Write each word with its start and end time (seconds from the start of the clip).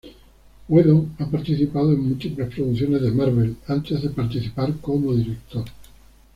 Whedon 0.67 1.15
ha 1.19 1.29
participado 1.29 1.93
en 1.93 1.99
múltiples 1.99 2.51
producciones 2.51 3.03
de 3.03 3.11
Marvel, 3.11 3.57
antes 3.67 4.01
de 4.01 4.09
participar 4.09 4.73
como 4.81 5.13
director. 5.13 5.65